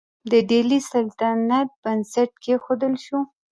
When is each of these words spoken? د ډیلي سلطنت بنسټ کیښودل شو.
د 0.31 0.33
ډیلي 0.49 0.79
سلطنت 0.91 1.69
بنسټ 1.83 2.31
کیښودل 2.43 2.93
شو. 3.05 3.19